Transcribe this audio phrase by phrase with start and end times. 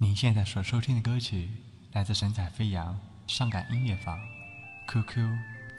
[0.00, 1.48] 您现在所收听的歌曲
[1.92, 4.16] 来自神采飞扬伤感音乐坊
[4.86, 5.28] ，QQ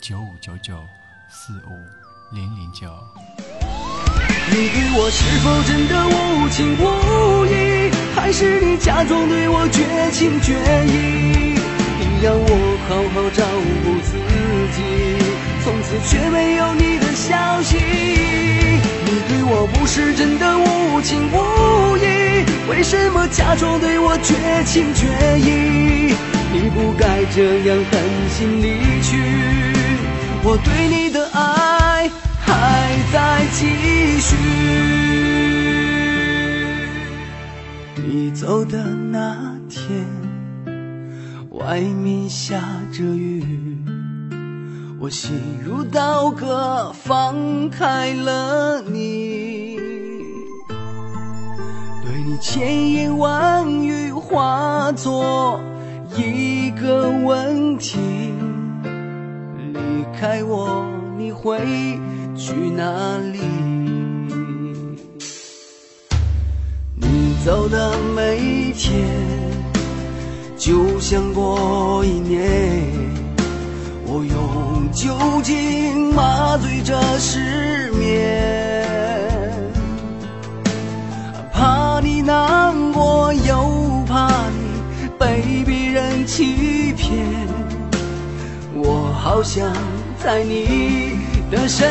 [0.01, 0.77] 九五九九
[1.29, 2.93] 四五零零九。
[4.49, 6.83] 你对我是否真的无情无
[7.45, 10.51] 义，还是你假装对我绝情绝
[10.85, 11.55] 义？
[11.97, 13.47] 你让我好好照
[13.85, 14.19] 顾自
[14.75, 14.83] 己，
[15.63, 17.77] 从此却没有你的消息。
[17.77, 21.88] 你对我不是真的无情无义，
[22.69, 25.07] 为什么假装对我绝情绝
[25.39, 26.13] 义？
[26.53, 29.17] 你不该这样狠心离去，
[30.43, 33.65] 我对你的爱还在继
[34.19, 34.35] 续。
[37.95, 38.77] 你走的
[39.11, 40.05] 那天，
[41.49, 43.43] 外面下着雨，
[44.99, 45.31] 我心
[45.63, 48.89] 如刀割，放开了你。
[48.89, 49.58] 对你
[52.41, 55.59] 千言万语化作
[56.15, 57.99] 一个问题，
[59.73, 60.85] 离开我
[61.17, 61.59] 你会
[62.37, 63.39] 去哪里？
[66.95, 69.05] 你走的每一天，
[70.55, 72.81] 就像过一年。
[74.05, 75.13] 我用酒
[75.43, 78.98] 精麻醉着失眠，
[89.29, 89.71] 好想
[90.17, 91.19] 在你
[91.51, 91.87] 的身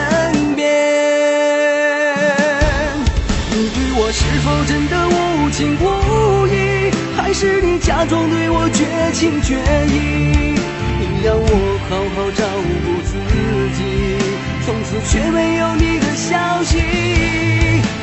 [0.56, 0.66] 边。
[3.52, 5.84] 你对我是否真的无情无
[6.48, 10.58] 义，还是你假装对我绝情绝义？
[10.98, 12.44] 你让我好好照
[12.82, 13.14] 顾自
[13.78, 13.80] 己，
[14.66, 16.82] 从此却没有你的消息。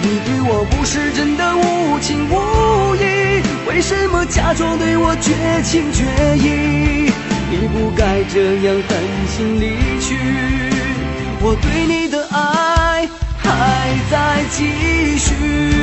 [0.01, 6.05] 你对我不是真的无情无义，为什么假装对我绝情绝
[6.37, 7.11] 义？
[7.57, 10.17] 你不该这样狠心离去，
[11.39, 13.07] 我对你的爱
[13.37, 15.74] 还在继续。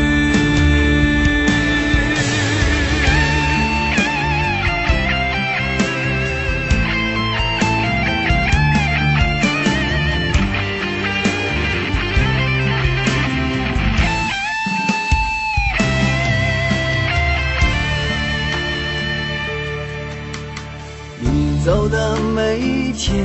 [21.64, 23.24] 走的每一天，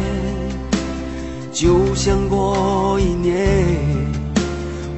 [1.51, 3.65] 就像过一年。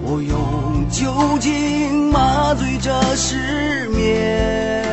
[0.04, 4.84] 我用酒精麻醉着失眠，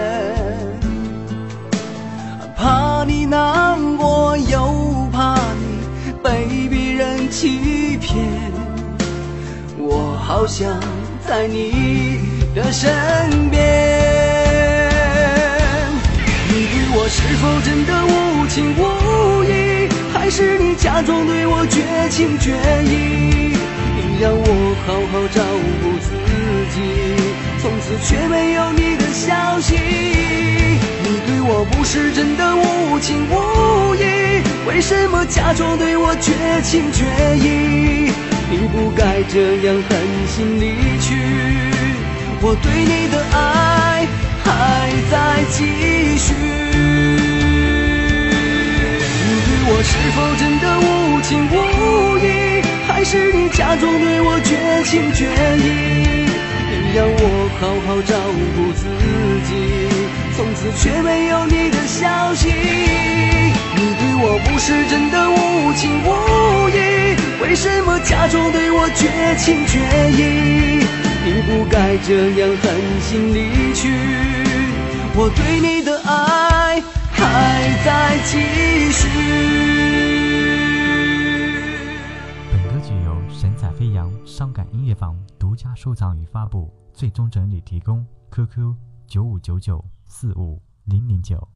[2.56, 8.16] 怕你难过，又怕你被别人欺骗。
[9.76, 10.70] 我好想
[11.26, 12.20] 在你
[12.54, 13.85] 的身边。
[17.06, 21.80] 我是否真的无情无义，还是你假装对我绝
[22.10, 22.50] 情绝
[22.82, 23.54] 义？
[23.94, 25.40] 你让我好好照
[25.82, 26.10] 顾自
[26.74, 26.82] 己，
[27.62, 29.76] 从此却没有你的消息。
[29.76, 36.32] 你对我不是真的无情无义，为什么假装对我绝
[36.64, 37.04] 情绝
[37.38, 38.10] 义？
[38.50, 39.96] 你不该这样狠
[40.26, 41.14] 心离去，
[42.42, 43.75] 我对你的爱
[50.16, 55.26] 否真的无情无义，还是你假装对我绝情绝
[55.58, 56.26] 义？
[56.70, 57.20] 你让我
[57.60, 58.16] 好好照
[58.56, 58.88] 顾自
[59.46, 59.50] 己，
[60.34, 62.48] 从此却没有你的消息。
[62.48, 66.08] 你对我不是真的无情无
[66.70, 69.78] 义，为什么假装对我绝情绝
[70.16, 70.80] 义？
[71.26, 72.72] 你不该这样狠
[73.02, 73.92] 心离去，
[75.14, 77.20] 我对你的爱还
[77.84, 78.38] 在继
[78.92, 79.75] 续。
[83.86, 88.04] 益阳伤感音乐坊独家收藏与发布，最终整理提供。
[88.32, 88.74] QQ
[89.06, 91.48] 九五九九四五零零九。